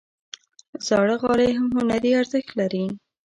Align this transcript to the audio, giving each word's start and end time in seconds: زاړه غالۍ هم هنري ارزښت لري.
زاړه 0.85 1.15
غالۍ 1.21 1.49
هم 1.57 1.67
هنري 1.77 2.11
ارزښت 2.19 2.51
لري. 2.59 2.85